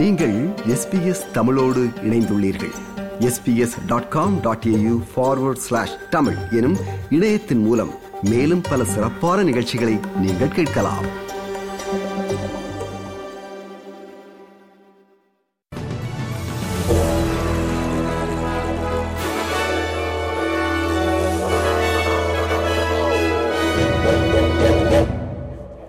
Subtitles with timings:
[0.00, 0.36] நீங்கள்
[0.66, 2.72] எஸ்பிஎஸ் தமிழோடு இணைந்துள்ளீர்கள்.
[3.18, 6.76] SBS dot com dot AU forward slash Tamil எனும்
[7.10, 7.90] இணையத்தின் மூலம்
[8.22, 11.04] மேலும் பல சிறப்பான நிகழ்ச்சிகளை நீங்கள் கேட்கலாம்.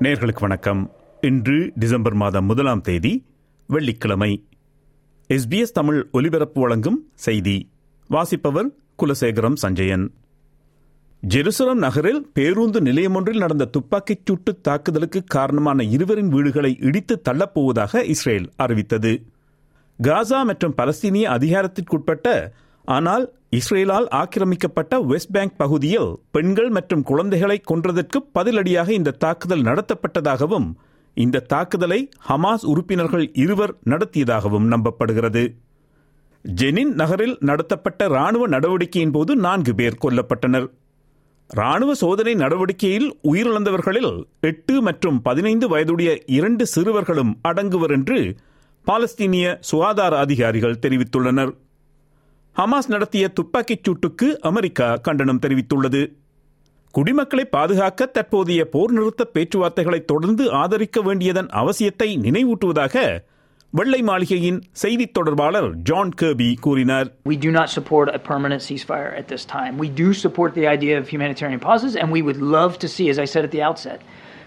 [0.00, 0.90] நேர்களுக்கு வணக்கம்.
[1.20, 3.26] இன்று டிசம்பர் மாதம் முதலாம் தேதி
[3.70, 4.48] வெள்ளிக்கிழமை.
[5.30, 7.70] எஸ்பிஎஸ் தமிழ் ஒலிபரப்பு வழங்கும் செய்தி.
[8.08, 8.68] வாசிப்பவர்
[8.98, 10.06] குலசேகரம் சஞ்சயன்.
[11.22, 18.48] ஜெருசலம் நகரில் பேருந்து நிலையம் ஒன்றில் நடந்த துப்பாக்கிச் சூட்டு தாக்குதலுக்கு காரணமான இருவரின் வீடுகளை இடித்து தள்ளப்போவதாக இஸ்ரேல்
[18.56, 19.12] அறிவித்தது.
[19.98, 22.50] காசா மற்றும் பலஸ்தீனிய அதிகாரத்திற்குட்பட்ட
[22.84, 30.68] ஆனால் இஸ்ரேலால் ஆக்கிரமிக்கப்பட்ட வெஸ்ட் பேங்க் பகுதியில் பெண்கள் மற்றும் குழந்தைகளை கொன்றதற்கு பதிலடியாக இந்த தாக்குதல் நடத்தப்பட்டதாகவும்
[31.14, 35.54] இந்த தாக்குதலை ஹமாஸ் உறுப்பினர்கள் இருவர் நடத்தியதாகவும் நம்பப்படுகிறது.
[36.42, 40.66] ஜெனின் நகரில் நடத்தப்பட்ட ராணுவ நடவடிக்கையின் போது நான்கு பேர் கொல்லப்பட்டனர்.
[41.46, 48.36] ராணுவ சோதனை நடவடிக்கையில் உயிரிழந்தவர்களில் எட்டு மற்றும் பதினைந்து வயதுடைய இரண்டு சிறுவர்களும் அடங்குவர் என்று
[48.86, 51.56] பாலஸ்தீனிய சுகாதார அதிகாரிகள் தெரிவித்துள்ளனர்.
[52.56, 56.14] ஹமாஸ் நடத்திய துப்பாக்கிச் சூட்டுக்கு அமெரிக்கா கண்டனம் தெரிவித்துள்ளது.
[56.93, 62.95] குடிமக்களை பாதுகாக்க தற்போதைய போர் நிறுத்த பேச்சுவார்த்தைகளை தொடர்ந்து ஆதரிக்க வேண்டியதன் அவசியத்தை நினைவூட்டுவதாக
[63.73, 69.25] வெள்ளை மாளிகையின் செய்தித் தொடர்பாளர் ஜான் கர்பி கூறினார் We do not support a permanent ceasefire at
[69.27, 69.73] this time.
[69.83, 73.19] We do support the idea of humanitarian pauses, and we would love to see, as
[73.25, 73.99] I said at the outset,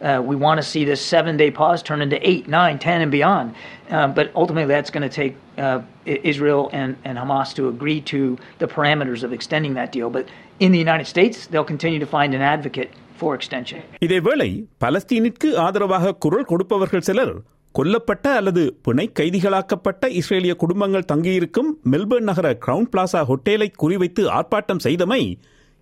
[0.00, 3.10] uh, we want to see this seven day pause turn into eight, nine, ten, and
[3.10, 3.54] beyond.
[3.90, 8.20] Uh, but ultimately, that's going to take uh, Israel and, and Hamas to agree to
[8.58, 10.10] the parameters of extending that deal.
[10.10, 10.28] But
[10.60, 13.80] in the United States, they'll continue to find an advocate for extension.
[14.02, 14.50] இதேவேளை
[14.84, 17.34] பலஸ்தீனிற்கு ஆதரவாக குரல் கொடுப்பவர்கள் சிலர்
[17.74, 25.22] கொல்லப்பட்ட அல்லது பிணை கைதிகளாக்கப்பட்ட இஸ்ரேலிய குடும்பங்கள் தங்கியிருக்கும் மெல்பர்ன் நகர கிரவுன் பிளாசா ஹோட்டலை குறிவைத்து ஆர்ப்பாட்டம் செய்தமை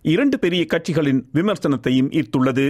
[0.05, 2.65] இரண்டு பெரிய கட்சிகளின் விமர்சனத்தையும் ஈர்த்துள்ளது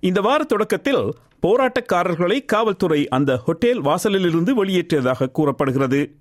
[0.00, 1.14] இந்த வார தொடக்கத்தில்
[1.46, 6.14] போராட்டக்காரர்களை காவல்துறை அந்த ஹோட்டேல் வாசலிலிருந்து வெளியேற்றியதாக கூறப்படுகிறது.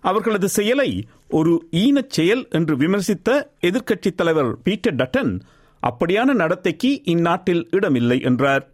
[0.00, 5.40] அவர்களது செயலை ஒரு ஈனச் செயல் என்று விமர்சித்த எதிர்க்கட்சித் தலைவர் பீட்டர் டட்டன்
[5.82, 8.70] அப்படியான நடத்தைக்கு இந்நாட்டில் இடமில்லை என்றார்.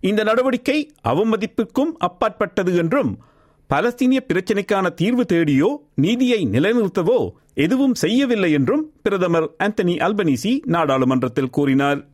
[0.00, 3.18] இந்த நடவடிக்கை அவமதிப்புக்கும் அப்பாற்பட்டது என்றும்
[3.74, 12.08] பலஸ்தீனிய பிரச்சினைக்கான தீர்வு தேடியோ நீதியை நிலைநிறுத்தவோ எதுவும் செய்யவில்லை என்றும் பிரதமர் ஆந்தனி அல்பனீசி நாடாளுமன்றத்தில் கூறினார்.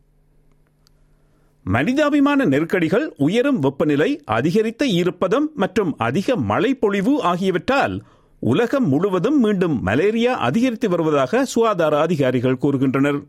[1.65, 8.03] மனிதாபிமான நெருக்கடிகள் உயரும் வெப்பநிலை அதிகரித்த ஈரப்பதம் மற்றும் அதிக மழை பொழிவு ஆகியவற்றால்
[8.39, 13.21] உலகம் முழுவதும் மீண்டும் மலேரியா அதிகரித்து வருவதாக சுகாதார அதிகாரிகள் கூறுகின்றனர்.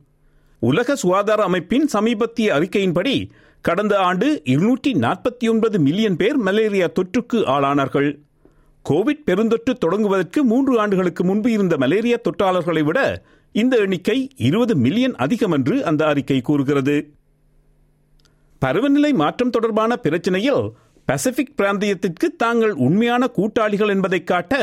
[0.59, 3.29] உலக சுகாதார அமைப்பின் சமீபத்திய அறிக்கையின்படி
[3.61, 8.19] கடந்த ஆண்டு இருநூற்றி நாற்பத்தி ஒன்பது மில்லியன் பேர் மலேரியா தொற்றுக்கு ஆளானார்கள்.
[8.89, 15.51] கோவிட் பெருந்தொற்று தொடங்குவதற்கு மூன்று ஆண்டுகளுக்கு முன்பு இருந்த மலேரியா தொற்றாளர்களை விட இந்த எண்ணிக்கை இருபது மில்லியன் அதிகம்
[15.51, 17.13] என்று அந்த அறிக்கை கூறுகிறது.
[18.63, 20.63] பருவநிலை மாற்றம் தொடர்பான பிரச்சனையில்
[21.07, 24.53] பசிபிக் பிராந்தியத்திற்கு தாங்கள் உண்மையான கூட்டாளிகள் என்பதை காட்ட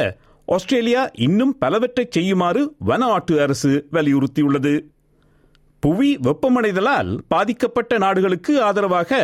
[0.49, 4.73] ஆஸ்திரேலியா இன்னும் பலவற்றை செய்யுமாறு வனவாட்டு அரசு வலியுறுத்தியுள்ளது.
[5.83, 9.21] புவி வெப்பமடைதலால் பாதிக்கப்பட்ட நாடுகளுக்கு ஆதரவாக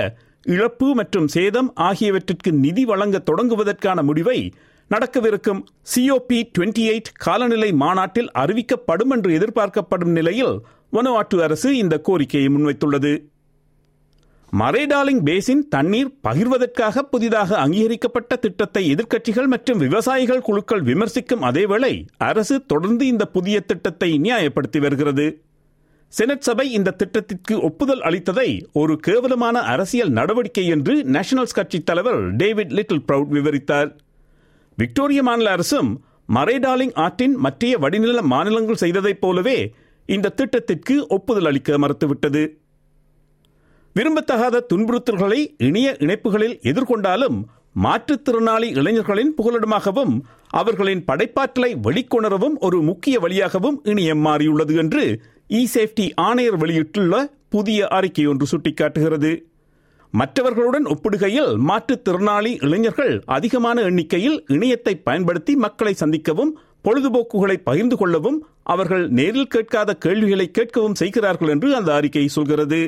[0.46, 4.38] இழப்பு மற்றும் சேதம் ஆகியவற்றிற்கு நிதி வழங்க தொடங்குவதற்கான முடிவை
[4.90, 5.62] நடக்கவிருக்கும்
[5.92, 10.54] சிஓபி டுவெண்டி எயிட் காலநிலை மாநாட்டில் அறிவிக்கப்படும் என்று எதிர்பார்க்கப்படும் நிலையில்
[10.92, 13.12] வனுவாட்டு அரசு இந்த கோரிக்கையை முன்வைத்துள்ளது.
[14.52, 23.06] மரேடாலிங் பேசின் தண்ணீர் பகிர்வதற்காக புதிதாக அங்கீகரிக்கப்பட்ட திட்டத்தை எதிர்க்கட்சிகள் மற்றும் விவசாயிகள் குழுக்கள் விமர்சிக்கும் அதேவேளை அரசு தொடர்ந்து
[23.06, 25.44] இந்த புதிய திட்டத்தை நியாயப்படுத்தி வருகிறது.
[26.08, 32.70] செனட் சபை இந்த திட்டத்திற்கு ஒப்புதல் அளித்ததை ஒரு கேவலமான அரசியல் நடவடிக்கை என்று நேஷனல்ஸ் கட்சி தலைவர் டேவிட்
[32.70, 33.90] லிட்டில் ப்ரவுட் விவரித்தார்.
[34.76, 39.74] விக்டோரிய மாநில அரசும் மரேடாலிங் ஆற்றின் மற்றைய வடிநில மாநிலங்கள் செய்ததைப் போலவே
[40.06, 42.44] இந்த திட்டத்திற்கு ஒப்புதல் அளிக்க மறுத்துவிட்டது.
[43.96, 47.38] விரும்பத்தகாத துன்புறுத்தல்களை இணைய இணைப்புகளில் எதிர்கொண்டாலும்
[47.84, 50.14] மாற்றுத்திறனாளி இளைஞர்களின் புகலிடமாகவும்
[50.50, 55.02] அவர்களின் படைப்பாற்றலை வெளிக்கொணரவும் ஒரு முக்கிய வழியாகவும் இணையம் மாறியுள்ளது என்று
[55.50, 57.14] இ சேஃப்டி ஆணையர் வெளியிட்டுள்ள
[57.48, 59.32] புதிய அறிக்கை ஒன்று சுட்டிக்காட்டுகிறது.
[60.12, 66.52] மற்றவர்களுடன் ஒப்பிடுகையில் மாற்றுத்திறனாளி இளைஞர்கள் அதிகமான எண்ணிக்கையில் இணையத்தை பயன்படுத்தி மக்களை சந்திக்கவும்
[66.84, 72.80] பொழுதுபோக்குகளை பகிர்ந்து கொள்ளவும் அவர்கள் நேரில் கேட்காத கேள்விகளை கேட்கவும் செய்கிறார்கள் என்று அந்த அறிக்கை சொல்கிறது.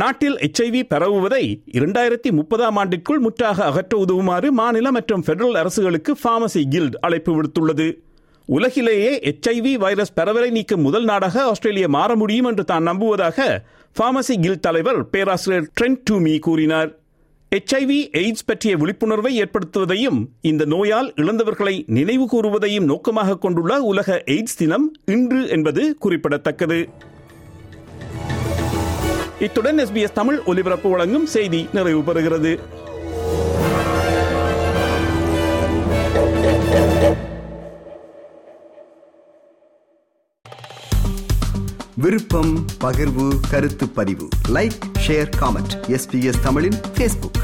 [0.00, 6.94] நாட்டில் எச்ஐவி பரவுவதை இரண்டாயிரத்தி முப்பதாம் ஆண்டிற்குள் முற்றாக அகற்ற உதவுமாறு மாநில மற்றும் பெடரல் அரசுகளுக்கு பார்மசி கில்ட்
[7.00, 7.98] அழைப்பு விடுத்துள்ளது.
[8.46, 13.64] உலகிலேயே எச்ஐவி வைரஸ் பரவலை நீக்கும் முதல் நாடாக ஆஸ்திரேலியா மாற முடியும் என்று தான் நம்புவதாக
[13.96, 16.90] பார்மசி கில்ட் தலைவர் பேராசிரியர் ட்ரெண்ட் டூமி கூறினார்.
[17.52, 24.92] எச்ஐவி எய்ட்ஸ் பற்றிய விழிப்புணர்வை ஏற்படுத்துவதையும் இந்த நோயால் இழந்தவர்களை நினைவு கூறுவதையும் நோக்கமாக கொண்டுள்ள உலக எய்ட்ஸ் தினம்
[25.04, 26.88] இன்று என்பது குறிப்பிடத்தக்கது.
[29.42, 32.58] இத்துடன் எஸ்பிஎஸ் தமிழ் ஒலிபரப்பு வழங்கும் செய்தி நிறைவு பெறுகிறது.
[41.94, 44.28] விருப்பம் பகிர்வு கருத்து பதிவு.
[44.48, 47.41] லைக் ஷேர் காமெண்ட் எஸ்பிஎஸ் தமிழின் பேஸ்புக்